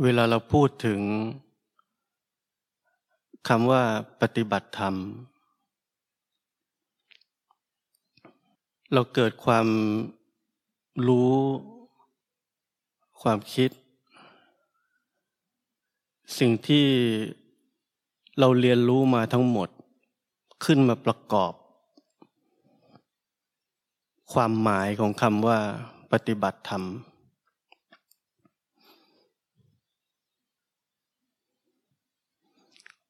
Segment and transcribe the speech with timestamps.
[0.00, 1.00] เวลาเราพูดถึง
[3.48, 3.82] คำว่า
[4.20, 4.94] ปฏิบัติธรรม
[8.92, 9.66] เราเกิดความ
[11.06, 11.34] รู้
[13.22, 13.70] ความคิด
[16.38, 16.86] สิ่งที่
[18.38, 19.68] เราเรียนรู้มาทั้งหมด
[20.64, 21.52] ขึ้นมาประกอบ
[24.32, 25.58] ความหมายของคำว่า
[26.12, 26.84] ปฏิบัติธรรม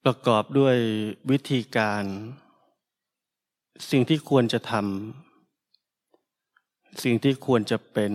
[0.06, 0.76] ประกอบด้วย
[1.30, 2.04] วิธีการ
[3.90, 8.12] สิ่งที่ควรจะทำสิ่งที่ควรจะเป็น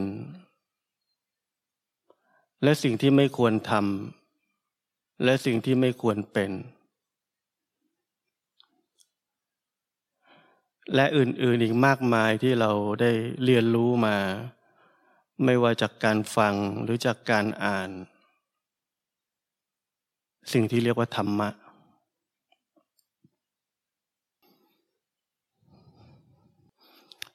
[2.64, 6.52] และสิ่งที่ไม่ควรทำและสิ่งที่ไม่ควรเป็น
[10.96, 13.12] และอื่นๆอีกมากมายที่เราได้
[13.44, 14.18] เรียนรู้มา
[15.44, 17.90] ไม่ว่าจากการฟังหรือจากการอ่าน
[20.52, 21.50] สิ่งที่เรียกว่าธรรมะ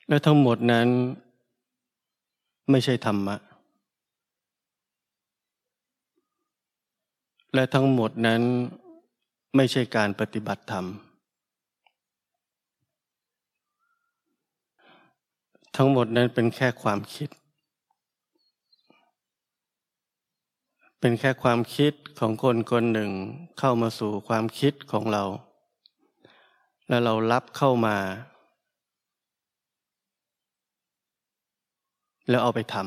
[0.08, 0.89] และทั้งหมดนั้น
[2.70, 3.36] ไม่ใช่ธรรมะ
[7.55, 8.42] และทั้งหมดนั้น
[9.56, 10.86] ไม่ใช่การปฏิบัติธรรม
[15.77, 17.28] ทั้งหมดนั้นเป็นแค่ความคิด
[21.00, 23.11] เป็นแค่ความคิดของคนคนหนึ่ง
[23.58, 25.25] เข้ามาสู่ความคิดของเรา
[26.89, 27.97] แล้วเรารับเข้ามา
[32.28, 32.87] แล้วเอาไปทำ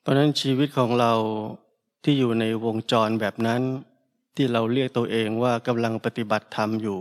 [0.00, 1.12] เพราะนั้นชีวิตของเรา
[2.04, 3.62] ที่อยู่ในวงจรแบบนั้น
[4.36, 7.00] ที่เราเรียกตัวเองว่ากำลังปฏิบัติธรรมอยู่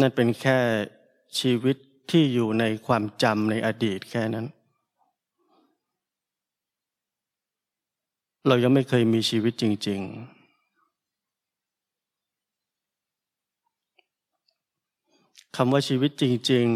[0.00, 0.58] นั่นเป็นแค่
[1.38, 1.76] ชีวิต
[2.10, 4.46] ที่อยู่ในความจำในอดีตแค่นั้น
[8.46, 10.40] เรายังไม่เคยมีชีวิตจริง ๆ
[15.56, 16.66] คำว่าชีวิตจริง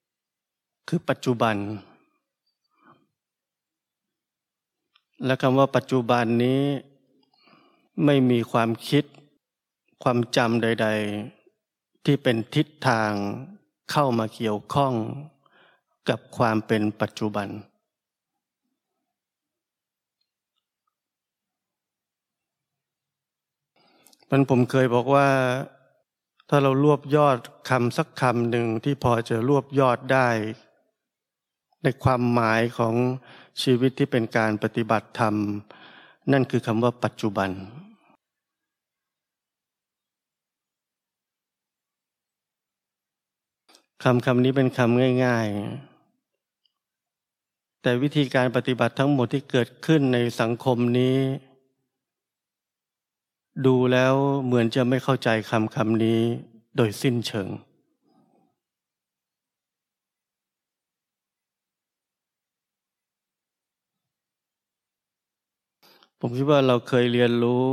[0.00, 1.56] ๆ คือปัจจุบัน
[5.24, 6.62] และคำว่าปัจจุบันนี้
[8.04, 9.04] ไม่มีความคิด
[10.02, 10.88] ความจำใด
[11.46, 13.12] ๆ ที่เป็นทิศทาง
[13.90, 14.94] เข้ามาเกี่ยวข้อง
[16.08, 17.48] กับความเป็นปัจจุบัน
[24.36, 25.28] มันผมเคยบอกว่า
[26.48, 27.38] ถ้าเรารวบยอด
[27.70, 30.28] คำสักคำหนึ่งที่พอจะรวบยอดได้
[31.82, 32.94] ในความหมายของ
[33.62, 35.34] ชีวิตที่เป็นการปฏิบัติธรรม
[36.32, 37.50] นั่นคือคำว่าปัจจุบัน
[44.04, 45.46] คำคำนี้เป็นคำง่าย
[47.04, 51.18] ๆ แต่วิธีการปฏิบัติทั้งหมดที่เกิดขึ้นในสังคมนี้
[53.66, 56.20] ดูแล้วเหมือนจะไม่เข้าใจคำคำนี้
[56.76, 57.48] โดยสิ้นเชิง
[66.18, 67.66] ผมคิดว่าเราเคยเรียนรู้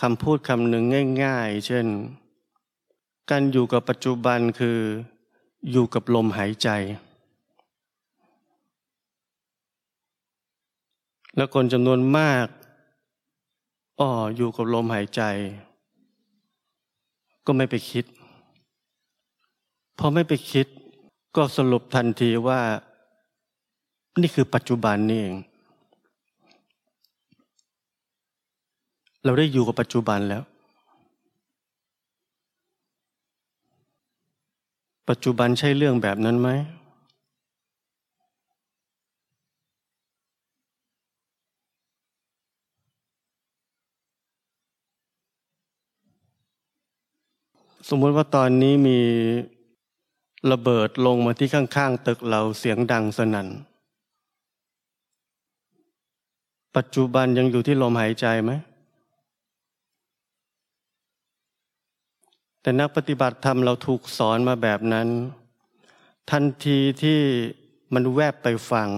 [0.00, 0.84] คำพูดคำหนึ่ง
[1.24, 1.86] ง่าย ๆ เช่น
[3.30, 4.78] การอยู่กับปัจจุบันคือ
[5.72, 6.68] อยู่กับลมหายใจ
[11.36, 12.46] แล้วคนจำนวนมาก
[14.00, 15.22] อ๋ออยู่กับลมหายใจ
[17.46, 18.04] ก็ไม่ไปคิด
[19.98, 20.66] พอไม่ไปคิด
[21.36, 22.60] ก็สรุปทันทีว่า
[24.20, 25.36] นี่คือปัจจุบันนี่เอง
[29.24, 30.42] เราได้อยู่กับปัจจุบันแล้ว
[35.08, 36.48] ปัจจุบันใช่เรื่องแบบนั้นไหม
[47.88, 48.98] สมมติว่าตอนนี้มี
[50.52, 53.48] ระเบิดลงมาที่ข้างๆตึกเราเสียงดังสนั่น
[56.76, 58.52] ปัจจุบันยังอยู่ที่ลมหายใจไหม
[62.60, 65.08] แต่นักปฏิบัติธรรมเราถูกสอนมาแบบนั้น
[66.30, 67.20] ทันทีที่
[67.94, 68.88] มันแวบไปฟัง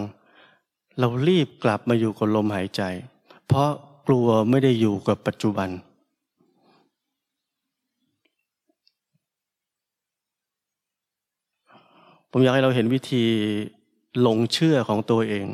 [0.99, 2.83] เรารีบกลับมาอยู่กับลมหายใจ
[3.47, 3.71] เพราะ
[4.09, 5.71] กลัวไม่ได้อยู่กับปัจจุบัน
[12.31, 13.25] ผมอยากให้เราเห็นวิธี
[14.21, 15.47] หลงเชื่อของตัวเอง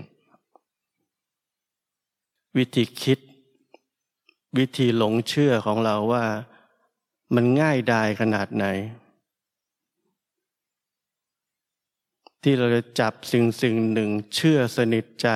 [2.58, 3.18] วิธีคิด
[4.58, 6.24] วิธีหลงเชื่อของเราว่า
[7.34, 8.66] มันง่ายดายขนาดไหน
[12.42, 15.28] ที่เราจะจับสิ่งสิ่งหนึ่งเชื่อสนิทใจ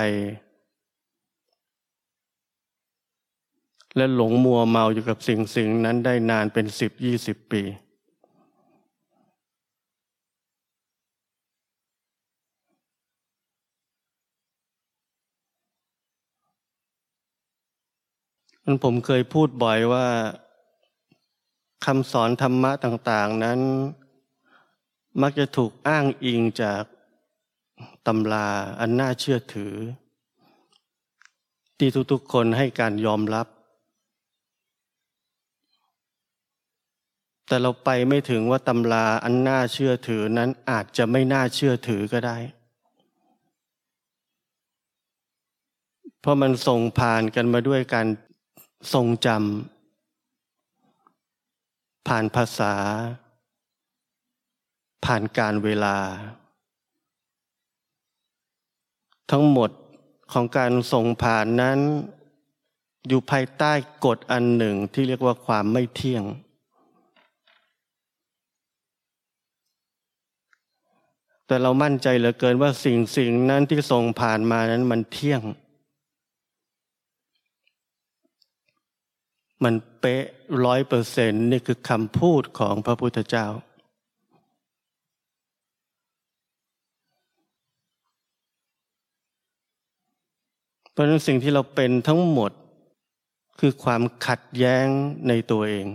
[3.97, 7.63] และหลงมัวเมาอยู่กับสิ่งสิ่งนั้นได้นานเป็นสิบยี่สิบปี
[18.71, 20.07] มันผมเคยพูดบ่อยว่า
[21.85, 23.61] คำสอนธรรมะต่างๆ นั้น
[25.23, 26.83] มักจะถูกอ้างอิงจาก
[28.07, 28.49] ตำรา
[28.81, 29.75] อันน่าเชื่อถือ
[31.79, 33.47] ที่ทุกๆคนให้การยอมรับ
[37.47, 42.39] แต่เราไปไม่ถึงว่าตำราอันน่าเชื่อถือนั้นอาจจะไม่น่าเชื่อถือก็ได้
[46.21, 48.09] เพราะมันส่งผ่านกันมาด้วยการ
[48.93, 52.75] ทรงจำผ่านภาษา
[55.05, 55.97] ผ่านการเวลา
[59.31, 59.71] ทั้งหมด
[60.33, 61.79] ของการส่งผ่านนั้น
[63.09, 63.73] อยู่ภายใต้
[64.05, 66.25] กฎอันหนึ่งที่เรียกว่าความไม่เที่ยง
[71.47, 75.43] แต่เรามั่นใจเหลือเกินว่าสิ่งสิ่งนั้นที่ส่งผ่านมานั้นมันเที่ยง
[79.65, 80.25] มันเป๊ะ
[80.65, 83.47] ร้อยเปอร์เซ็นต์นี่คือคำพูดของพระพุทธเจ้า
[90.93, 92.53] เพราะนั้นสิ่งที่เราเป็นทั้งหมด
[93.61, 94.87] คือความขัดแย้ง
[95.29, 95.87] ในตัวเอง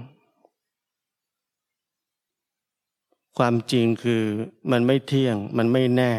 [3.38, 4.24] ความจริงคือ
[4.72, 6.14] มันไม่เที่ยงมันไม่แน่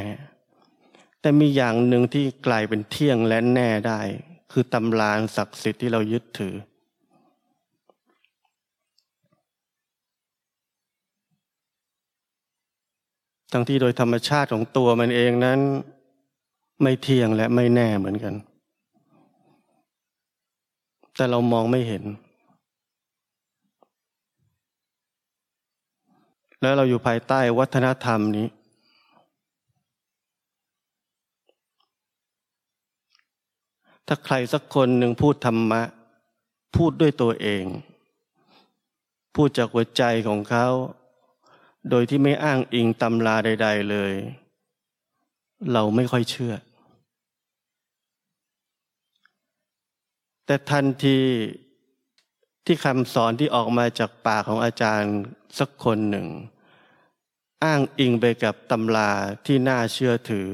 [1.21, 4.01] แต่มีอย่างหนึ่งที่กลายเป็นเที่ยงและแน่ได้
[4.53, 6.55] คือตำรานศักดิ์สิทธิ์ที่เรายึดถือ
[13.57, 15.61] ทั้งที่โดยธรรมชาติของตัวมันเองนั้น
[16.83, 18.35] ไม่เที่ยงและไม่แน่เหมือนกัน
[21.17, 22.05] แต่เรามองไม่เห็น
[26.61, 28.47] แล้วเราอยู่ภายใต้วัฒนธรรมนี้
[34.07, 35.83] ถ้าใครสักคนหนึ่งพูดธรรมะ
[36.77, 37.65] พูดด้วยตัวเอง
[39.35, 40.69] พูดจากหัวใจของเขา
[41.91, 44.13] โดยที่ไม่อ้างอิงตำราใด ๆ เลย
[45.73, 46.55] เราไม่ค่อยเชื่อ
[50.47, 51.19] แต่ทันที
[52.67, 55.15] ที่คำสอนที่ออกมาจากปากของอาจารย์
[55.59, 56.27] สักคนหนึ่ง
[57.65, 59.11] อ้างอิงไปกับตำรา
[59.47, 60.47] ที่น่าเชื่อถือ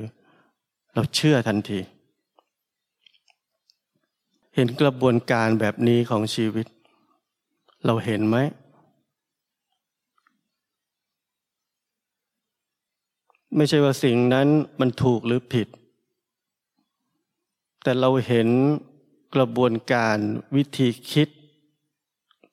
[0.95, 1.81] เราเชื่อทันที
[4.55, 6.67] เห็นกระบวนการแบบนี้ของชีวิต
[7.87, 8.37] เราเห็นไหม
[13.57, 14.49] ไม่ใช่ว่าสิ่งนั้น
[14.81, 15.69] มันถูกหรือผิด
[17.83, 18.49] แต่เราเห็น
[19.35, 20.19] กระบวนการ
[20.57, 21.29] วิธีคิด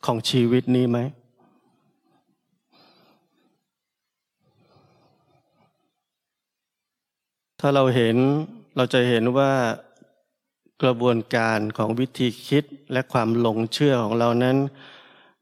[0.06, 1.00] ของชีวิตนี้ไหม
[7.60, 8.16] ถ้าเราเห็น
[8.76, 9.52] เราจะเห็นว่า
[10.84, 14.58] กระบวนการของวิธีคิดและความหลงเชื่อของเรานั้น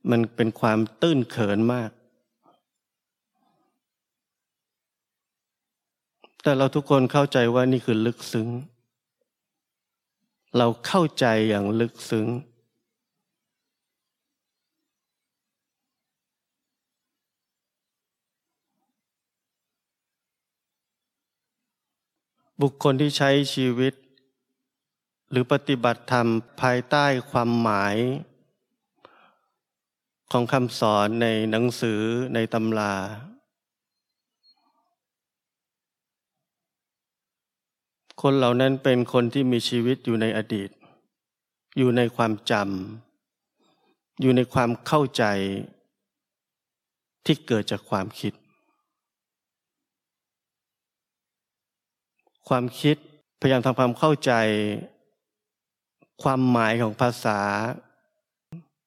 [0.10, 1.90] มันเป็นความตื้นเขินมาก
[6.48, 8.48] แต่เราทุกคนเข้าใจว่านี่คือลึกซึ้ง
[10.58, 12.28] เราเข้าใจอย่างลึกซึ้ง
[22.62, 23.94] บุคคลที่ใช้ชีวิต
[25.30, 26.28] หรือปฏิบัติธรรม
[26.62, 27.96] ภายใต้ความหมาย
[30.32, 32.02] ของคำสอนในหนังสือ
[32.34, 32.96] ในตำรา
[38.28, 40.70] คนเหล่านั้นเป็นคนที่มีชีวิตอยู่ในอดีต
[41.78, 45.24] อยู่ในความจำอยู่ในความเข้าใจ
[47.26, 48.34] ที่เกิดจากความคิด
[52.48, 52.96] ความคิด
[53.40, 54.32] พยายามทำความเข้าใจ
[56.24, 57.40] ความหมายของภาษา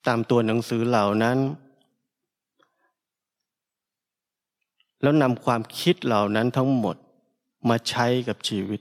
[0.07, 1.39] ตามตัวหนังสือเหล่านั้น
[5.03, 6.97] แล้วนำความคิดเหล่านั้นทั้งหมด
[7.69, 8.81] มาใช้กับชีวิต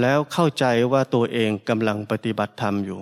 [0.00, 3.00] แล้วเข้าใจว่าตัวเองกำลังปฏิบัติธรรมอยู่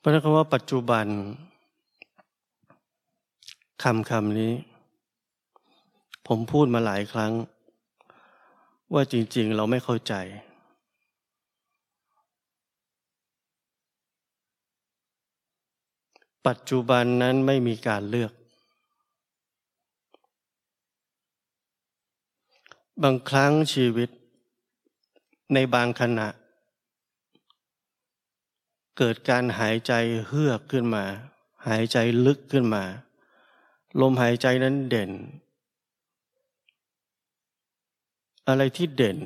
[0.00, 1.06] พระนั้นคำว่าปัจจุบัน
[3.82, 4.52] คำคำนี้
[6.26, 7.32] ผมพูดมาหลายครั้ง
[8.94, 10.14] ว่าจริง ๆ เราไม่เข้าใจ
[16.46, 18.32] ปัจจุบันนั้นไม่มีการเลือก
[23.04, 24.10] บางครั้งชีวิต
[25.54, 26.28] ในบางขณะ
[28.98, 29.92] เกิดการหายใจ
[30.26, 31.04] เฮือกขึ้นมา
[31.66, 32.84] หายใจลึกขึ้นมา
[34.00, 35.10] ลมหายใจนั้นเด่น
[38.48, 39.18] อะไรที่เด่น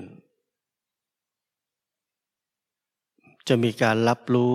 [3.49, 4.55] จะมีการรับรู้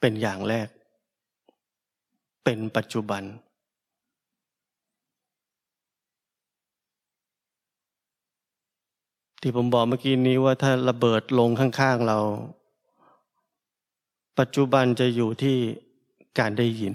[0.00, 0.68] เป็นอย่างแรก
[2.44, 3.22] เป็นปัจจุบัน
[9.44, 12.18] ที่ผมบอกเมื่อกี้นี้ว่าถ้าระเบิดลงข้างๆเรา
[14.38, 15.56] ปัจจุบันจะอยู่ที่
[16.38, 16.94] การได้ยิน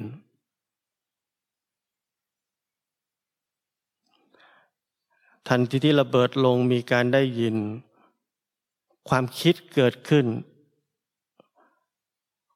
[5.48, 7.56] ทันทีที่ระเบิดลงมีการได้ยิน
[9.10, 10.25] ความคิดเกิดขึ้น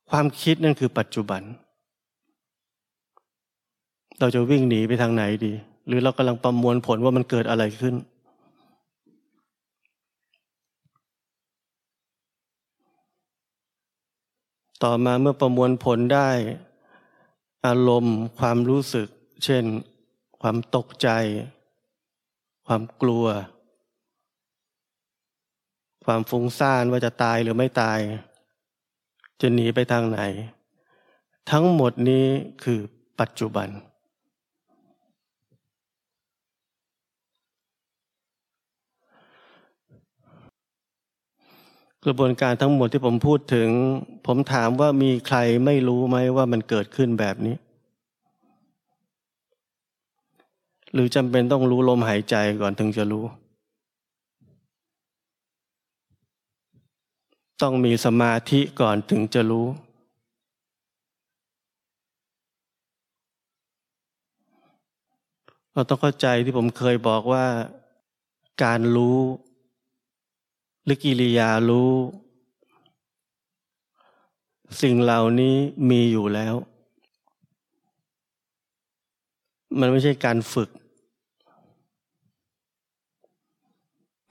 [0.10, 1.42] ความคิดนั่นคือปัจจุบัน
[4.20, 5.54] เราจะวิ่งหนีไปทางไหนดี
[5.88, 7.96] หรือเรากำลังประมวลผลว่ามันเกิดอะไรขึ้น
[14.84, 16.30] ต่อมาเมื่อประมวลผลได้
[17.66, 19.08] อารมณ์ความรู้สึก
[19.44, 19.64] เช่น
[20.42, 21.10] ความตกใจ
[22.68, 23.26] ความกลัว
[26.06, 28.00] ความฟุ้งซ่านว่าจะตายหรือไม่ตาย
[29.42, 30.20] จะหนีไปทางไหน
[31.52, 32.26] ทั้งหมดนี้
[32.64, 32.80] คือ
[33.20, 33.70] ปัจจุบัน
[42.06, 43.70] กระบวนการทั้งหมดที่ผมพูดถึง
[44.28, 47.56] ผมถามว่ามีใครไม่รู้ไหมว่ามันเกิดขึ้นแบบนี้
[50.94, 53.26] หรือจำเป็นต้องรู้ลมหายใจก่อนถึงจะรู้
[57.62, 59.68] ต้องมีสมาธิก่อนถึงจะรู้
[65.74, 67.46] เราต้องเข้าใจที่ผมเคยบอกว่า
[68.64, 69.18] การรู้
[70.84, 71.94] หรือกิริยารู้
[74.82, 75.56] สิ่งเหล่านี้
[75.90, 76.56] มีอยู่แล้ว
[79.80, 80.70] มันไม่ใช่การฝึก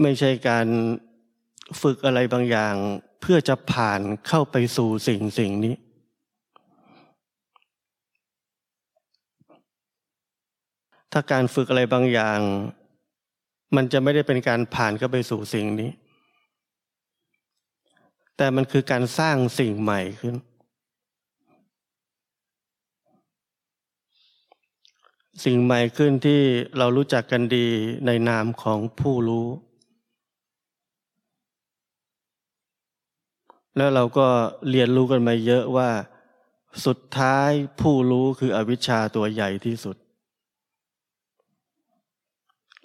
[0.03, 0.67] ไม่ใช่การ
[1.81, 2.75] ฝึกอะไรบางอย่าง
[3.21, 5.75] เพื่อจะผ่านเข้าไปสู่สิ่งสิ่งนี้
[11.13, 12.41] ถ้าการฝึกอะไรบางอย่าง
[13.77, 15.91] มันจะไม่ได้เป็นการผ่านเข้าไปสู่สิ่งนี้
[18.43, 20.35] แต่มันคือการสร้างสิ่งใหม่ขึ้น
[25.45, 26.41] สิ่งใหม่ขึ้นที่
[26.79, 27.67] เรารู้จักกันดี
[28.07, 29.49] ในนามของผู้รู้
[33.77, 34.29] แล้วเราก็
[34.71, 35.91] เรียนรู้กันมาเยอะว่า
[36.87, 39.97] สุดท้ายผู้รู้คืออวิชชาตัวใหญ่ที่สุด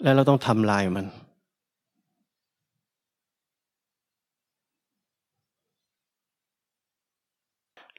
[0.02, 1.06] และเราต้องทำลายมัน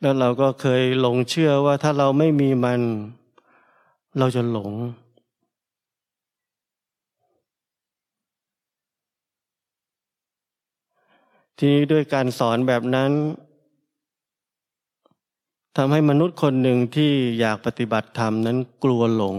[0.01, 2.82] แล้วเราก็เคยหลงเชื่อว่าถ้าเราไม่มีมัน
[4.18, 4.72] เราจะหลง
[11.58, 13.12] ทีนี้ด้วยการสอนแบบนั้น
[15.75, 19.36] ทำให้มนุษย์คนหนึ่งที่อยากปฏิบัติธรรมนั้นกลัวหลง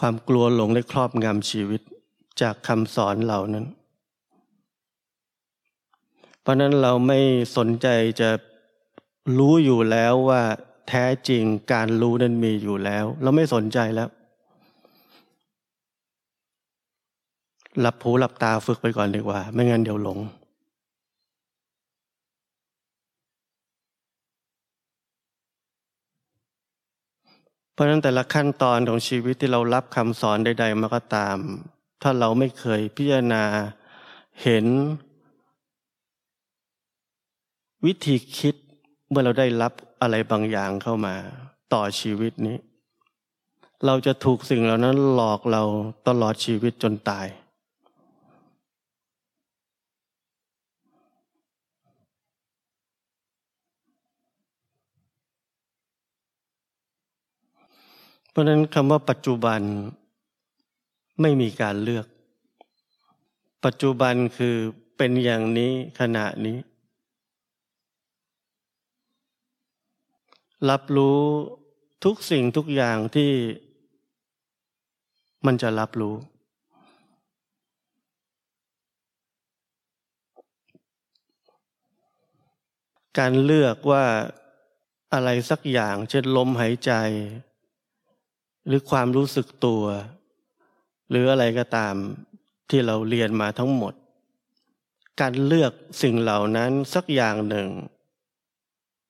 [0.00, 1.80] ความกลัวหลงได้ครอบงำชีวิต
[2.40, 3.66] จากคำสอนเหล่านั้น
[6.42, 7.20] เพราะนั้นเราไม่
[7.56, 7.88] สนใจ
[8.20, 8.30] จะ
[9.38, 10.42] รู้อยู่แล้วว่า
[10.88, 11.42] แท้จริง
[11.72, 14.08] การรู้นั้นมีอยู่แล้ว เราไม่สนใจแล้ว
[17.80, 20.18] หลับหูหลับตาฝึกไปก่อนดีกว่า ไม่งั้นเดี๋ยวหลง
[27.72, 31.36] เพราะนั้นแต่ละขั้นตอนของชีวิตที่เรารับคำสอนใด ๆ มาก็ตาม
[32.02, 33.44] ถ้าเราไม่เคยพิจารณา
[34.42, 34.66] เห็น
[37.86, 38.54] วิธีคิด
[39.08, 41.14] เมื่อเราได้รับอะไรบางอย่างเข้ามา
[41.72, 42.58] ต่อชีวิตนี้
[43.86, 45.62] เราจะถูกสิ่งเหล่านั้นหลอกเรา
[46.08, 47.26] ตลอดชีวิตจนตาย
[58.30, 59.60] เพราะนั้นคำว่าปัจจุบัน
[61.20, 62.06] ไม่มีการเลือก
[63.64, 64.56] ปัจจุบันคือ
[64.96, 66.58] เป็นอย่างนี้ขณะนี้
[70.70, 71.20] รับรู้
[72.04, 73.32] ทุกสิ่งทุกอย่างที่
[75.46, 76.14] มันจะรับรู้
[83.18, 84.04] การเลือกว่า
[85.14, 86.92] อะไรสักอย่าง เช่นลมหายใจ
[88.66, 89.84] หรือความรู้สึกตัว
[91.10, 91.94] หรืออะไรก็ตาม
[92.70, 93.94] ที่เราเรียนมาทั้งหมด
[95.20, 95.72] การเลือก
[96.02, 97.68] สิ่งเหล่านั้นสักอย่างหนึ่ง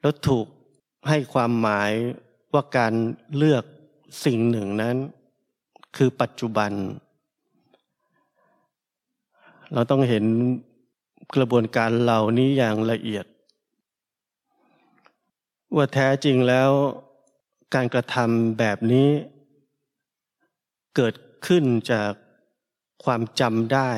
[0.00, 0.46] แล้วถูก
[1.08, 1.90] ให้ความหมาย
[2.52, 2.92] ว่าการ
[3.36, 3.64] เลือก
[4.24, 4.96] สิ่งหนึ่งนั้น
[5.96, 6.72] คือปัจจุบัน
[9.72, 10.24] เราต้องเห็น
[11.36, 13.26] กระบวนการเหล่านี้อย่างละเอียด
[15.76, 16.70] ว่าแท้จริงแล้ว
[17.74, 19.08] การกระทำแบบนี้
[20.96, 21.14] เกิด
[21.46, 22.12] ขึ้นจาก
[23.04, 23.90] ความจำได้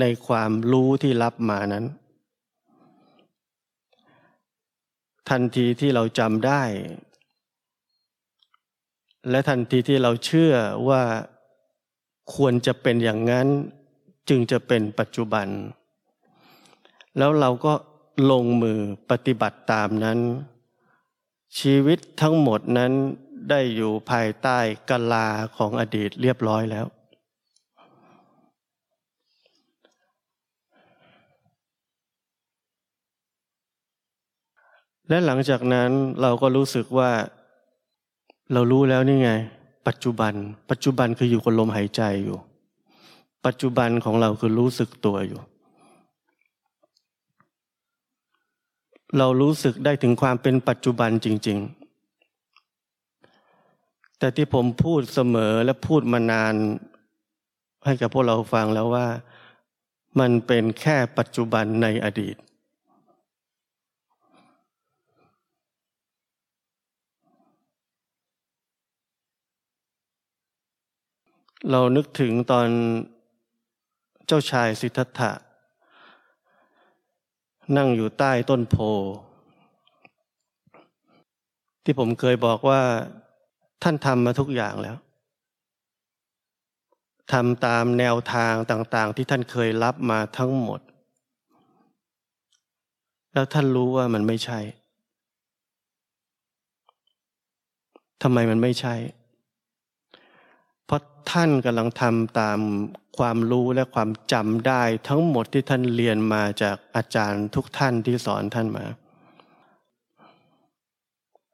[0.00, 1.84] ในความรู้ที่รับมานั้น
[5.30, 6.62] ทันทีที่เราจำได้
[9.30, 10.54] และทันทีที่เราเชื่อ
[10.88, 11.02] ว่า
[12.34, 13.46] ควรจะเป็นอย่างนั้น
[14.28, 15.48] จึงจะเป็นปัจจุบัน
[17.18, 17.72] แล้วเราก็
[18.30, 18.78] ลงมือ
[19.10, 20.18] ปฏิบัติตามนั้น
[21.58, 22.92] ชีวิตทั้งหมดนั้น
[23.50, 24.58] ได้อยู่ภายใต้
[24.90, 26.86] กลาของอดีตเรียบร้อยแล้ว
[35.08, 35.90] และหลังจากนั้น
[36.22, 37.10] เราก็รู้สึกว่า
[38.52, 39.30] เรารู้แล้วนี่ไง
[39.88, 40.32] ปัจจุบัน
[40.70, 42.38] ปัจจุบันคืออยู่กับลมหายใจอยู่
[43.46, 45.40] ปัจจุบันของเราคือรู้สึกตัวอยู่
[49.18, 51.82] เรารู้สึกได้ถึงความเป็นปัจจุบันจริง ๆ
[54.18, 56.54] แต่ที่ผมพูดเสมอและพูดมานาน
[57.84, 59.06] ให้กับพวกเราฟังแล้วว่า
[60.20, 62.36] มันเป็นแค่ปัจจุบันในอดีต
[71.70, 72.68] เรานึกถึงตอน
[74.26, 75.32] เจ้าชายสิทธัตถะ
[77.76, 78.76] นั่งอยู่ใต้ต้นโพ
[81.84, 82.80] ที่ผมเคยบอกว่า
[83.82, 84.96] ท่านทำมาทุกอย่างแล้ว
[87.32, 90.80] ทำตามแนวทางต่าง ๆ ที่ท่านเคยรับมาทั้งหมด
[93.32, 94.60] แล้วท่านรู้ว่ามันไม่ใช่
[98.22, 98.94] ทำไมมันไม่ใช่
[101.30, 102.60] ท่านกำลังทำตาม
[103.18, 108.84] ความรู้และความจำได้ทั้งหมดที่ท่านเรียนมาจากอาจารย์ทุกท่านที่สอนท่านมา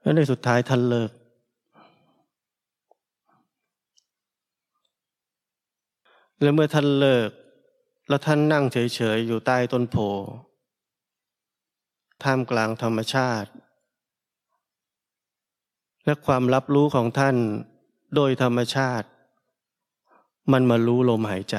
[0.01, 1.11] แล้วในสุดท้ายท่านเลิก
[6.41, 7.31] แล้วเมื่อท่านเลิก
[8.09, 9.97] แล้วท่านนั่งเฉยๆอยู่ใต้ต้นโพ
[12.23, 13.51] ท่ามกลางธรรมชาติ
[16.05, 17.37] และความรับรู้ของท่าน
[18.15, 19.09] โดยธรรมชาติ
[20.53, 21.57] มันมารู้ลมหายใจ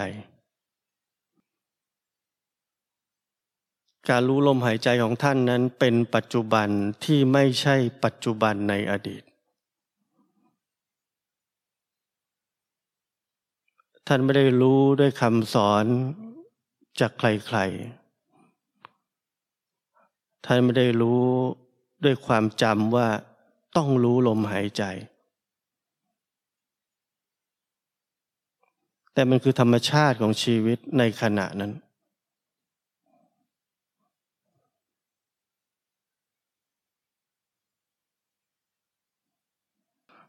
[4.09, 6.67] การรู้ลมหายใจของท่านนั้นเป็นปัจจุบัน
[7.03, 9.23] ที่ไม่ใช่ปัจจุบันในอดีต
[14.07, 15.85] ท่านไม่ได้รู้ด้วยคำสอน
[16.99, 21.23] จากใครๆ ท่านไม่ได้รู้
[22.03, 23.07] ด้วยความจำว่า
[23.77, 24.83] ต้องรู้ลมหายใจ
[29.13, 31.71] แต่มันคือธรรมชาติของชีวิตในขณะนั้น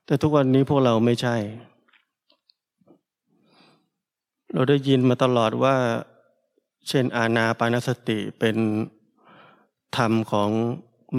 [0.04, 1.36] แต่ทุกวันนี้พวกเราไม่ใช่
[4.52, 5.76] เราได้ยินมาตลอดว่า
[6.88, 8.56] เช่นอาณาปานสติเป็น
[9.96, 10.50] ธรรมของ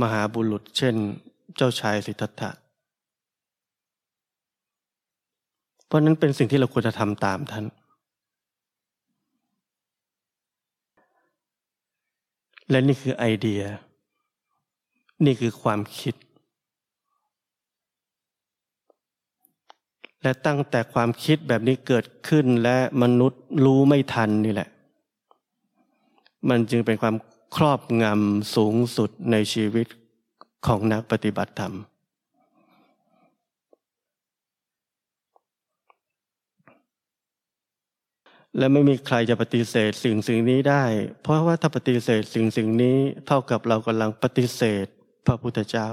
[0.01, 0.95] มหาบุรุษ เช่น
[1.55, 2.51] เจ้าชายสิทธัตถะ
[5.91, 7.65] เพราะนั้นเป็นสิ่งที่เราควรจะทำตามท่าน
[12.69, 13.61] และนี่คือไอเดีย
[15.25, 16.15] นี่คือความคิด
[20.21, 24.69] และตั้งแต่ความคิดแบบนี้เกิดขึ้นและมนุษย์รู้ไม่ทันนี่แหละ
[26.49, 27.15] มันจึงเป็นความ
[27.55, 29.87] ครอบงำสูงสุดในชีวิต
[30.65, 31.75] ของนักปฏิบัติธรรม
[38.57, 40.83] และไม่มีใครจะปฏิเสธสิ่งสิ่งนี้ได้
[41.21, 44.85] เพราะว่าถ้าปฏิเสธสิ่งสิ่งนี้เท่ากับเรากำลังปฏิเสธ
[45.25, 45.89] พระพุทธเจ้า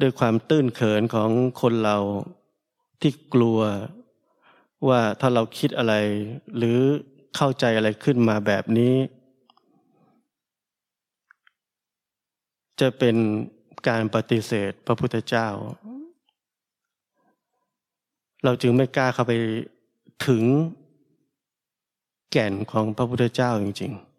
[0.00, 1.98] ด้วยความตื้นเขินของคนเรา
[3.00, 3.60] ที่กลัว
[4.88, 5.94] ว่าถ้าเราคิดอะไร
[6.56, 6.78] หรือ
[7.36, 8.94] เข้าใจอะไรขึ้นมาแบบนี้
[12.80, 13.16] จะเป็น
[13.88, 15.48] การปฏิเสธพระพุทธเจ้า
[18.44, 19.32] เราจึงไม่กล้าเข้าไป
[20.26, 20.42] ถึง
[22.30, 24.14] แก่นของพระพุทธเจ้าจริง ๆ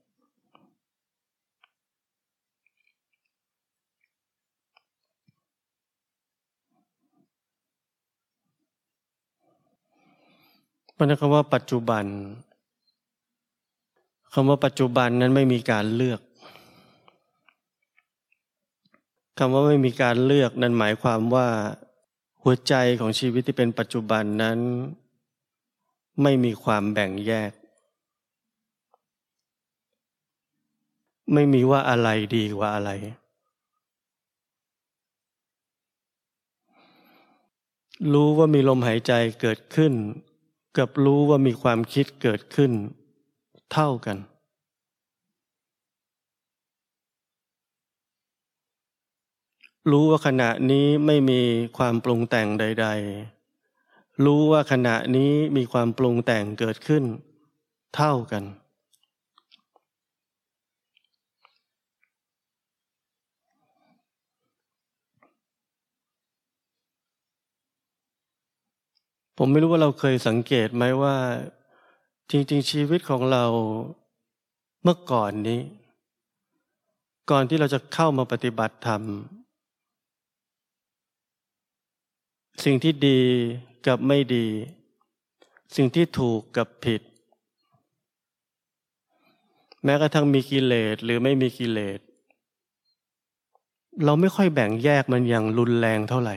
[10.97, 12.05] มันคำว่าปัจจุบัน
[14.33, 16.21] คำว่าปัจจุบันนั้นไม่มีการเลือก
[19.39, 21.47] คำว่าไม่มีการเลือกนั้นหมายความว่า
[22.47, 24.59] หัวใจของชีวิตที่เป็นปัจจุบันนั้น
[26.21, 27.51] ไม่มีความแบ่งแยก
[31.33, 32.91] ไม่มีว่าอะไรดีกว่าอะไร
[38.13, 39.93] รู้ว่ามีลมหายใจเกิดขึ้น
[40.77, 42.71] กับรู้ว่ามีความคิดเกิดขึ้น
[43.73, 44.17] เท่ากัน
[49.91, 51.41] รู้ว่าขณะนี้ไม่มี
[51.77, 52.87] ความปรุงแต่งใด
[53.55, 57.03] ๆ รู้ว่าขณะนี้มีความปรุงแต่งเกิดขึ้น
[57.95, 58.43] เท่ากัน
[69.37, 71.15] ผมไม่รู้ว่าเราเคยสังเกตไหมว่า
[72.31, 73.45] จริงๆชีวิตของเรา
[74.83, 75.61] เมื่อก่อนนี้
[77.31, 79.03] ก่อนที่เราจะเข้ามาปฏิบัติธรรม
[82.63, 83.19] สิ่งที่ดี
[83.87, 84.47] กับไม่ดี
[85.75, 87.01] สิ่งที่ถูกกับผิด
[89.83, 91.99] แม้กระทั่งมีกิเลสหรือไม่มีกิเลส
[94.05, 96.35] เราไม่ค่อยแบ่งแยกมันอย่างรุนแรงเท่าไหร่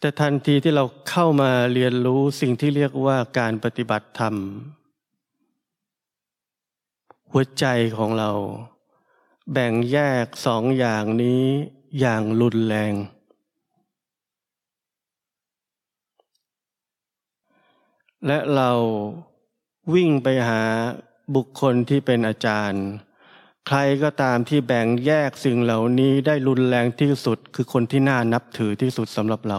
[0.00, 4.34] แต่ทันทีที่เราเข้ามาเรียนรู้สิ่งที่เรียกว่าการปฏิบัติธรรม
[7.30, 7.64] หัวใจ
[7.96, 8.30] ของเรา
[9.52, 11.44] แบ่งแยกสองอย่างนี้
[12.00, 12.94] อย่างรุนแรง
[18.26, 18.70] และเรา
[19.94, 20.62] วิ่งไปหา
[21.34, 22.84] บุคคลที่เป็นอาจารย์
[23.66, 29.58] ใครก็ตามที่แบ่งแยกสิ่งเหล่านี้ได้รุนแรงที่สุดคือคนที่น่านับถือที่สุดสำหรับเรา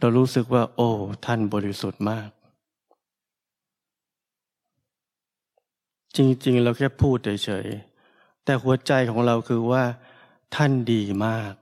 [0.00, 0.90] เรารู้สึกว่า โอ้
[1.24, 2.28] ท่านบริสุทธิ์มาก
[6.18, 9.82] จริง ๆ เราแค่พูดเฉยๆแต่หัวใจของเราคือว่า
[10.54, 11.52] ท่านดีมาก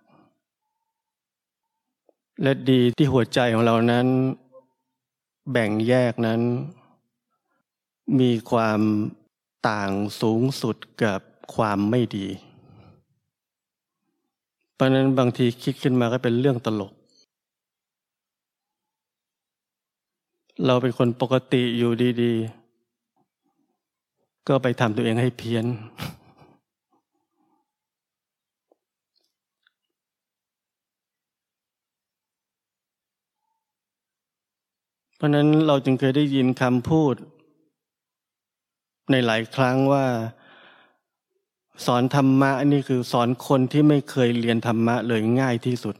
[2.43, 4.07] และดีที่หัวใจของเรานั้น
[5.53, 6.41] แบ่งแยกนั้น
[8.21, 8.81] มีความ
[9.69, 9.91] ต่าง
[10.21, 11.21] สูงสุดกับ
[11.55, 12.29] ความไม่ดี
[14.75, 16.93] เพราะนั้นบางทีคิดขึ้นมาก็เป็นเรื่องตลก
[20.67, 21.93] เราเป็นคนปกติอยู่
[22.23, 22.66] ดี ๆ
[24.49, 25.65] ก็ไปทำตัวเองให้เพี้ยน
[35.17, 37.15] เพราะนั้นเราจึงเคยได้ยินคำพูด
[39.11, 40.07] ในหลายครั้งว่า
[41.87, 45.97] สอนธรรมะนี่คือสอนคนที่ไม่เคยเรียนธรรมะเลยง่ายที่สุด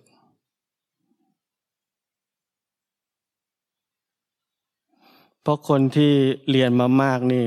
[5.43, 6.13] เพราะคนที่
[6.51, 7.47] เรียนมามากนี่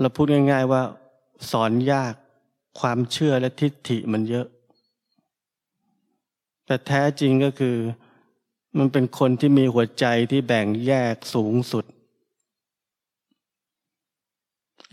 [0.00, 0.82] เราพูดง่าย ๆ ว่า
[1.50, 2.14] สอนยาก
[2.80, 4.46] ความเชื่อและทิฏฐิมันเยอะ
[6.66, 7.76] แต่แท้จริงก็คือ
[8.78, 11.84] มันเป็นคนที่มีหัวใจที่แบ่งแยกสูงสุด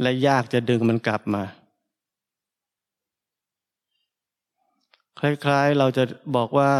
[0.02, 1.44] และยากจะดึงมันกลับมา
[5.20, 6.04] คล้ายๆ เราจะ
[6.36, 6.72] บอกว่า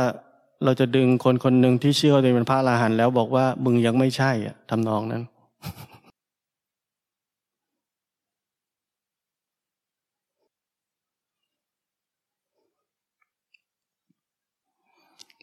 [0.64, 5.24] เราจะดึงคนคนหนึ่งที่เชื่อตัวเองเป็นพระอรหันต์แล้วบอกว่ามึงยังไม่ใช่อะทำนองนั้น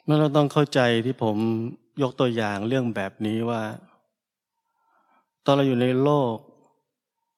[0.04, 1.36] เมื่อเราต้องเข้าใจที่ผม
[2.02, 3.62] ยกตัวอย่างเรื่องแบบนี้ว่า
[5.44, 6.36] ตอนเราอยู่ในโลก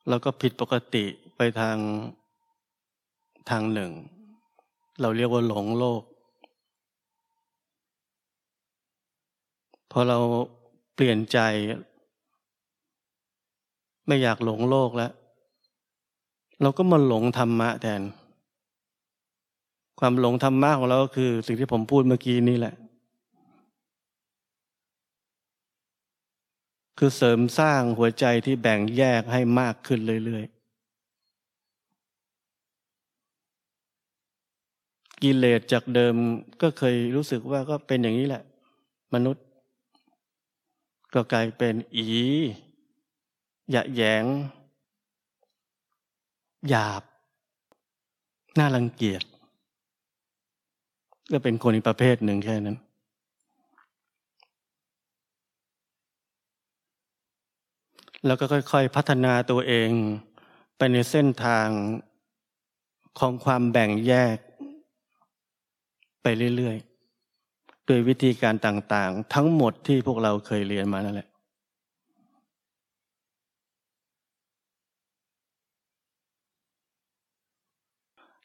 [0.09, 1.05] เราก็ผิดปกติ
[1.37, 1.77] ไปทาง
[3.51, 3.93] ทางหนึ่ง
[5.01, 6.03] เราเรียกว่าหลงโลก
[9.91, 10.19] พอเรา
[10.95, 11.39] เปลี่ยนใจ
[14.07, 15.13] ไม่อยากหลงโลกแล้ว
[16.63, 18.03] เราก็มาหลงธรรมะแทน
[20.01, 22.75] ความหลงธรรมะของเราก็คือ สิ่งที่ผมพูดเมื่อกี้นี่แหละ
[26.99, 30.55] คือเสริมสร้างหัวใจที่แบ่งแยกให้มากขึ้นเรื่อยๆ
[35.23, 36.15] กิเลสจากเดิม
[36.63, 38.43] ก็เคยรู้สึกว่าก็เป็นอย่างนี้แหละ
[39.15, 39.45] มนุษย์
[41.15, 42.05] ก็กลายเป็นอี
[43.71, 44.25] หยะแยง
[46.69, 47.03] หยาบ
[48.59, 49.23] น่ารังเกียจ
[51.33, 52.77] ก็เป็นคนอีกประเภทหนึ่งแค่นั้น
[58.27, 59.91] แล้วก็ค่อยๆพัฒนาตัวเอง
[60.77, 61.69] ไปในเส้นทาง
[63.19, 64.37] ของความแบ่งแยก
[66.23, 71.29] ไปเรื่อยๆ โดยวิธีการต่างๆ ทั้งหมดที่พวกเราเคยเรียนมานั่นแหละ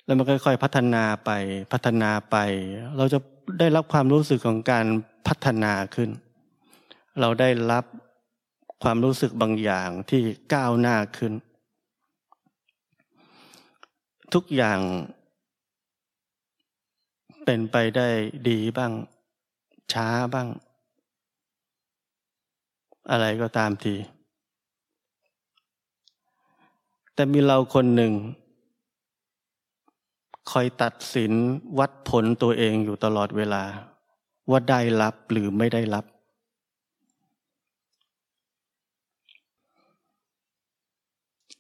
[0.10, 1.32] แล้วมันค่อยๆพัฒนาไป
[1.74, 2.38] พัฒนาไป
[2.98, 3.20] เราจะ
[3.60, 4.86] ได้รับความรู้สึกของการ
[5.28, 6.10] พัฒนาขึ้น
[7.20, 7.86] เราได้รับ
[8.84, 10.22] ความรู้สึกบางอย่างที่
[10.54, 11.34] ก้าวหน้าขึ้น
[14.34, 14.80] ทุกอย่าง
[17.46, 18.08] เป็นไปได้
[18.50, 18.92] ดีบ้าง
[19.94, 20.48] ช้าบ้าง
[23.12, 23.96] อะไรก็ตามที
[27.14, 28.14] แต่มีเราคนหนึ่ง
[30.52, 31.32] คอยตัดสิน
[31.80, 33.64] วัดผลตัวเองอยู่ตลอดเวลา
[34.50, 36.06] ว่าได้รับหรือไม่ได้รับ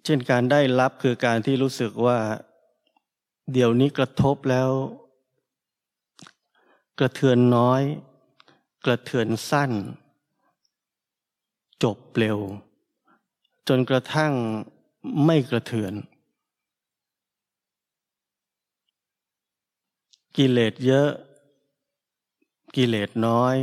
[0.03, 2.17] เช่นการได้รับคือการที่รู้สึกว่า
[3.53, 4.69] เดี๋ยวนี้กระทบแล้ว
[6.99, 7.81] กระเทือนน้อย
[8.85, 9.71] กระเทือนสั้น
[11.83, 12.39] จบเร็ว
[13.67, 14.33] จนกระทั่ง
[15.25, 15.93] ไม่กระเทือน
[20.37, 21.09] กิเลสเยอะ
[22.75, 23.55] กิเลสน้อย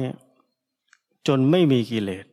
[1.26, 2.26] จนไม่มีกิเลส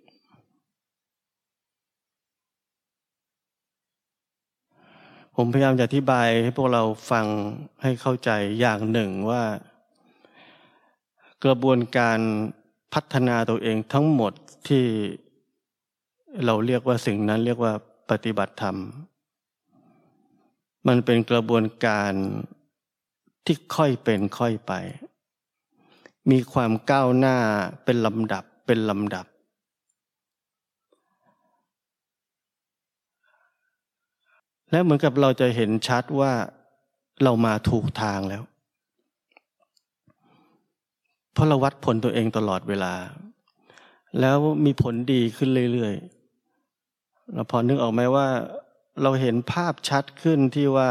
[5.36, 7.26] ผมพยายามจะอธิบายให้พวกเราฟัง
[7.82, 9.44] ให้เข้าใจอย่างหนึ่งว่า
[11.44, 12.20] กระบวนการ
[12.94, 14.34] พัฒนาตัวเองทั้งหมด
[14.68, 14.86] ที่
[16.46, 17.74] เราเรียกว่าสิ่งนั้นเรียกว่า
[18.10, 18.78] ปฏิบัติธรรม
[20.88, 22.14] มันเป็นกระบวนการ
[23.46, 24.74] ที่ค่อยเป็นค่อยไป
[26.32, 27.38] มีความก้าวหน้า
[27.86, 29.26] เป็นลำดับเป็นลำดับ
[34.72, 36.32] และเหมือนกับเราจะเห็นชัดว่า
[37.24, 38.44] เรามาถูกทางแล้ว
[41.34, 42.94] เพราะเราวัดผลตัวเองตลอดเวลา
[44.20, 48.28] แล้วมีผลดีขึ้นเรื่อยๆเราพอนึกออกไหมว่า
[49.02, 50.90] เราเห็นภาพชัดขึ้นที่ว่า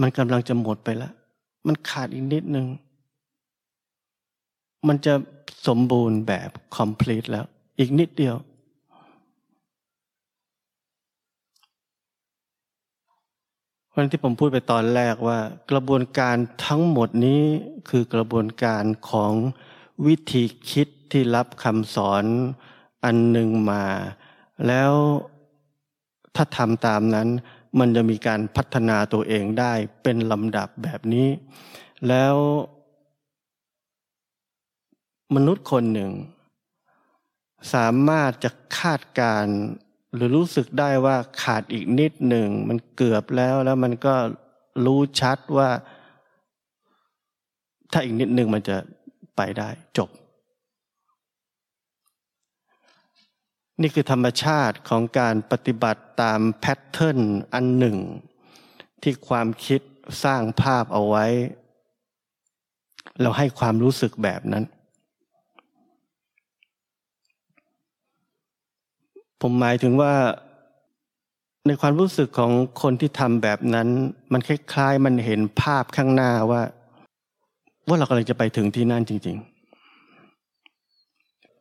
[0.00, 1.12] มันกำลังจะหมดไปแล้ว
[1.66, 2.66] มันขาดอีกนิดนึง
[4.88, 5.14] มันจะ
[5.66, 7.44] สมบูรณ์แบบ complete แล้ว
[7.78, 8.36] อีกนิดเดียว
[13.96, 15.38] ราะที่ผมพูดไปตอนแรกว่า
[15.70, 17.42] กระบวนการทั้งหมดนี้
[17.88, 19.32] คือกระบวนการของ
[20.06, 22.24] วิธีคิดที่รับคำสอน
[23.04, 23.84] อันหนึ่งมา
[24.66, 24.92] แล้ว
[26.34, 27.28] ถ้าทำตามนั้น
[27.78, 31.28] มันจะมีการพัฒนาตัวเองได้เป็นลำดับแบบนี้
[32.08, 32.36] แล้ว
[35.34, 36.12] มนุษย์คนหนึ่ง
[37.74, 39.46] สามารถจะคาดการ
[40.14, 44.14] หรือรู้สึกได้ว่าขาดอีกนิดหนึ่ง มันเกือบแล้วแล้วมันก็
[44.84, 45.70] รู้ชัดว่า
[47.92, 48.76] ถ้าอีกนิดหนึ่งมันจะ
[49.36, 50.10] ไปได้จบ
[53.80, 57.20] นี่คือธรรมชาติของการปฏิบัติตามแพทเทิร์น
[57.54, 57.96] อันหนึ่ง
[59.02, 59.80] ที่ความคิด
[60.24, 61.26] สร้างภาพเอาไว้
[63.20, 64.64] เราให้ความรู้สึกแบบนั้น
[69.40, 70.14] ผมหมายถึงว่า
[71.66, 73.88] ในความรู้สึกของคนที่ทำแบบนั้น
[74.32, 76.62] มันคล้ายๆ มันเห็นภาพข้างหน้าว่า
[77.88, 79.55] ว่าเรากำลังจะไปถึงที่นั่นจริง ๆ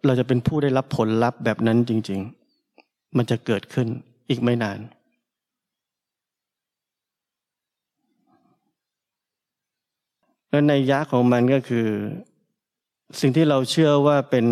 [0.05, 2.19] เราจะเป็นผู้ได้รับผลลัพธ์แบบนั้นจริง
[2.67, 3.87] ๆ มันจะเกิดขึ้น
[4.29, 4.79] อีกไม่นาน
[10.49, 11.87] และในยะของมันก็คือ
[13.19, 14.47] สิ่งที่เราเชื่อว่าเป็น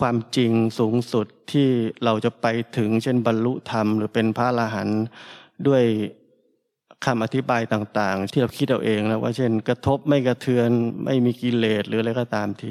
[0.00, 1.68] ความจริงสูงสุดที่
[2.04, 5.02] เราจะไปถึงเช่นบรรลุธรรม หรือเป็นพระอรหันต์
[5.66, 5.84] ด้วย
[7.04, 10.70] คำอธิบายต่าง ๆ ที่เราคิดเอาเองนะว่าเช่น กระทบไม่กระเทือน
[11.04, 12.70] ไม่มีกิเลสหรืออะไรก็ตามที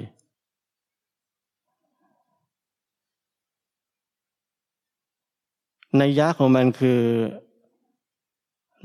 [5.98, 7.02] ในยะของมันคือ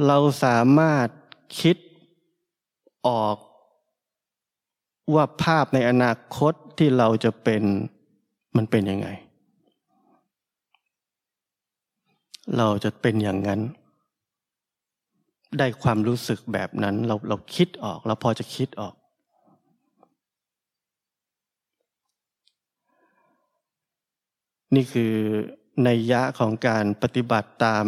[0.06, 1.08] เราสามารถ
[1.60, 1.76] คิด
[3.06, 3.36] ออก
[5.14, 7.62] ว่าภาพในอนาคตที่เราจะเป็น
[8.56, 9.08] มันเป็นยังไง
[12.58, 13.60] เราจะเป็นอย่างนั้น
[15.58, 18.94] ได้ความรู้สึกแบบนั้น เราเราคิดออกเราพอจะคิดออก
[24.74, 25.12] นี่คือ
[25.84, 27.86] ในยะของการปฏิบัติตาม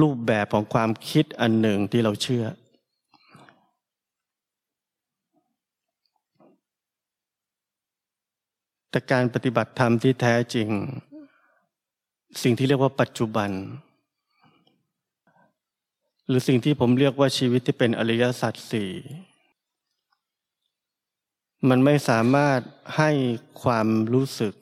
[0.00, 2.44] รูปแบบของความคิดอันหนึ่งที่เราเชื่อ
[8.90, 10.68] แต่การปฏิบัติธรรมที่แท้จริง
[12.42, 13.50] สิ่งที่เรียกว่าปัจจุบัน
[16.28, 18.90] หรือสิ่งที่ผมเรียกว่าชีวิตที่เป็นอริยสัจสี่
[21.68, 22.60] มันไม่สามารถ
[22.96, 23.10] ให้
[23.62, 24.54] ความรู้สึก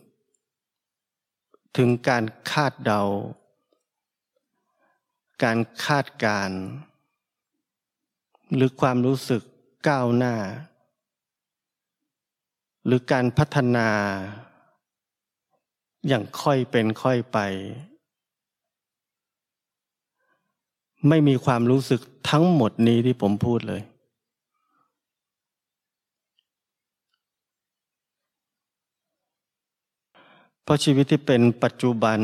[1.76, 3.02] ถึงการคาดเดา
[5.44, 6.50] การคาดการ
[8.54, 9.42] หรือความรู้สึก
[9.88, 10.34] ก้าวหน้า
[12.84, 13.88] หรือการพัฒนา
[16.08, 17.38] อย่างค่อยเป็นค่อยไป
[21.08, 23.82] ไม่มีความรู้สึกทั้งหมดนี้ที่ผมพูดเลย
[30.59, 32.20] เพ ราะชีวิตที่เป็นปัจจุบัน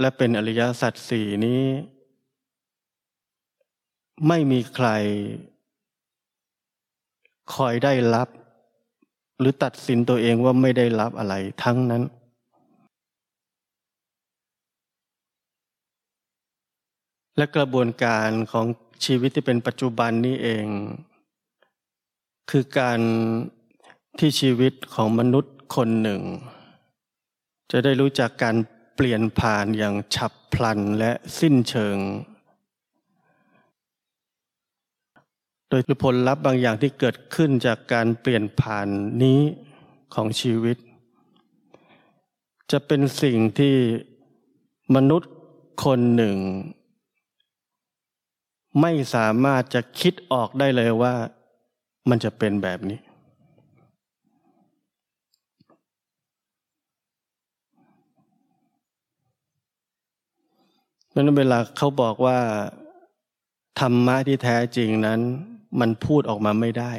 [0.00, 1.62] และเป็นอริยสัจสี่นี้
[4.28, 4.88] ไม่มีใคร
[7.54, 8.28] คอยได้รับ
[9.38, 12.02] หรือตัดสินตัวเองว่าไม่ได้รับอะไรทั้งนั้น
[17.36, 18.66] และกระบวนการของ
[19.04, 20.66] ชีวิตที่เป็นปัจจุบันนี้เอง
[22.50, 23.00] คือการ
[24.18, 26.22] ที่ชีวิตของมนุษย์คนหนึ่ง
[27.74, 28.56] จะได้รู้จักการ
[28.96, 31.98] เปลี่ยนผ่านอย่างฉับพลันและสิ้นเชิง
[35.68, 38.88] โดยผลลัพธ์บางอย่างที่เกิดขึ้นจากการเปลี่ยนผ่าน
[39.22, 39.40] นี้
[40.14, 40.76] ของชีวิต
[42.70, 43.76] จะเป็นสิ่งที่
[44.94, 45.32] มนุษย์
[45.84, 46.36] คนหนึ่ง
[48.80, 51.14] ไม่สามารถจะคิดออกได้เลยว่า
[52.08, 52.98] มันจะเป็นแบบนี้
[61.12, 62.38] เพราะนั้นเวลาเขาบอกว่า
[63.80, 65.20] ธรรมะที่แท้จริงนั้น
[65.80, 66.92] มันพูดออกมาไม่ได้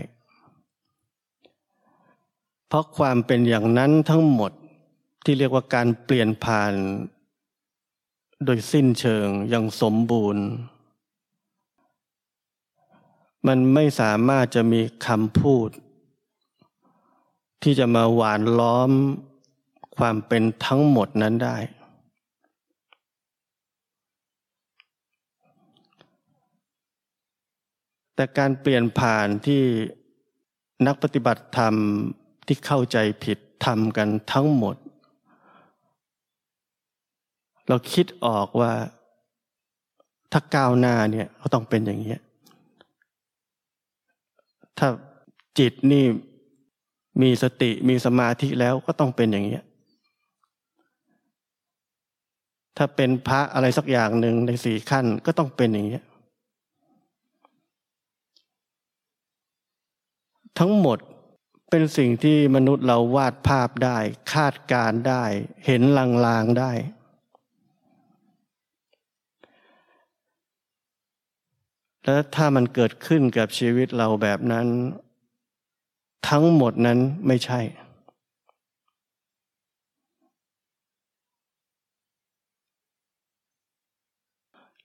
[2.67, 4.51] เพราะความเป็นอย่างนั้นทั้งหมด
[5.23, 6.73] ที่เรียกว่าการเปลี่ยนผ่าน
[8.45, 10.45] โดยสิ้นเชิงอย่างสมบูรณ์
[13.47, 15.69] มันไม่สามารถจะมีคำพูด
[17.63, 18.91] ที่จะมาหวานล้อม
[19.97, 21.57] ความเป็นทั้งหมดนั้นได้
[28.15, 29.61] แต่การเปลี่ยนผ่านที่
[30.87, 31.75] นักปฏิบัติธรรม
[32.47, 34.75] ที่เข้าใจผิดทำกันทั้งหมด
[37.67, 38.73] เราคิดออกว่า
[40.31, 42.15] ถ้าก้าวหน้าเนี่ยก็ต้องเป็นอย่างนี้
[44.77, 44.87] ถ้า
[45.59, 46.05] จิตนี่
[47.21, 49.59] มีสติมีสมาธิแล้วก็ต้องเป็นอย่างนี้
[52.77, 55.99] ถ้าเป็นพระอะไรสักอย่างหนึ่งในสี่ขั้นก็ต้องเป็นอย่างนี้
[60.59, 60.97] ทั้งหมด
[61.69, 63.97] เป็นสิ่งที่มนุษย์เราวาดภาพได้
[64.33, 65.23] คาดการได้
[65.65, 65.81] เห็น
[66.25, 66.71] ลางๆได้
[72.05, 74.67] และถ้ามันเกิดขึ้นกับชีวิตเราแบบนั้น
[76.29, 77.61] ทั้งหมดนั้นไม่ใช่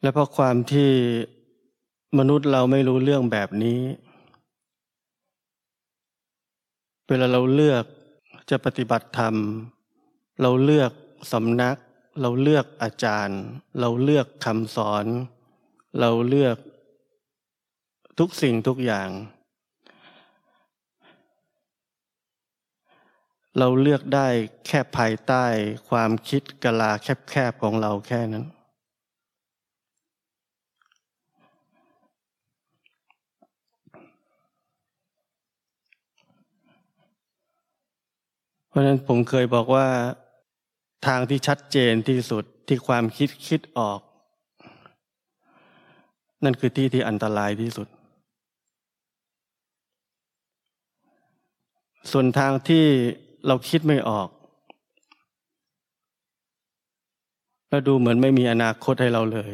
[0.02, 0.90] และเพราะความที่
[2.18, 3.81] มนุษย์เราไม่รู้เรื่องแบบนี้
[7.11, 7.85] เวลาเราเลือก
[8.51, 9.35] จะปฏิบัติธรรม
[10.42, 10.92] เราเลือก
[11.33, 11.77] สำนัก
[12.21, 13.40] เราเลือกอาจารย์
[13.81, 15.05] เราเลือกคำสอน
[16.01, 16.57] เราเลือก
[18.18, 19.09] ทุกสิ่งทุกอย่าง
[23.59, 24.29] เราเลือกได้
[24.66, 25.44] แค่ภายใต้
[25.88, 26.92] ความคิดกะลา
[27.31, 28.44] แคบๆของเราแค่นั้น
[38.79, 39.87] ราะฉะนั้นผมเคยบอกว่า
[41.07, 44.01] ทางที่ชัดเจนที่สุดที่ความคิดคิดออก
[46.45, 47.89] นั่นคือที่ที่อันตรายที่สุด
[52.12, 52.85] ส่วนทางที่
[53.47, 54.29] เราคิดไม่ออก
[57.68, 59.53] แล้วดูเหมือนไม่มีอนาคตให้เราเลย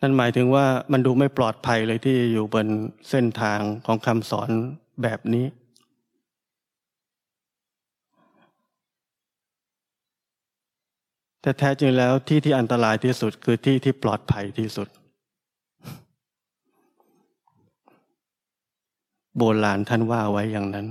[0.00, 2.66] นั่นหมายถึงว่ามันดูไม่ปลอดภัยเลยที่อยู่บน
[3.10, 4.48] เส้นทางของคำสอน
[5.02, 5.46] แบบนี้
[11.40, 14.88] แต่แท้จริงแล้วที่ที่อันตรายที่สุดคือที่ที่ปลอดภัยที่สุด
[19.38, 20.86] โบราณท่านว่าไว้อย่างนั้น